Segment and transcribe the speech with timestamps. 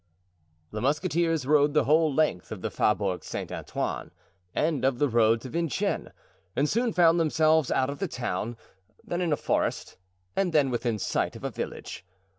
[0.71, 4.09] The musketeers rode the whole length of the Faubourg Saint Antoine
[4.51, 6.09] and of the road to Vincennes,
[6.55, 8.57] and soon found themselves out of the town,
[9.03, 9.97] then in a forest
[10.35, 12.03] and then within sight of a village.